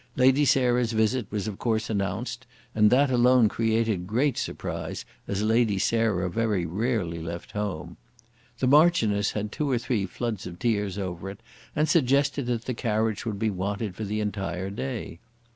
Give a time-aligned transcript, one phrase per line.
[0.15, 5.77] Lady Sarah's visit was of course announced, and that alone created great surprise, as Lady
[5.77, 7.97] Sarah very rarely left home.
[8.57, 11.39] The Marchioness had two or three floods of tears over it,
[11.75, 15.19] and suggested that the carriage would be wanted for the entire day.